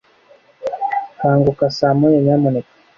[1.19, 2.71] Kanguka saa moya, nyamuneka.